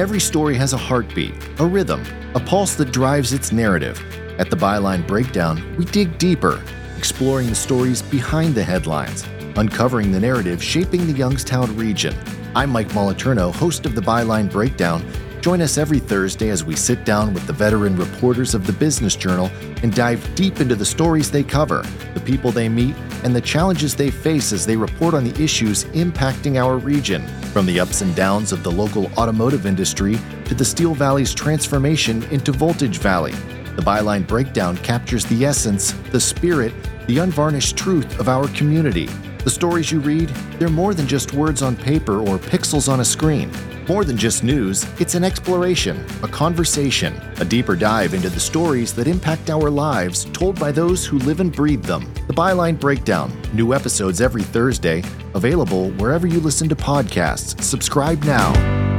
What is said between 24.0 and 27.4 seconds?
face as they report on the issues impacting our region.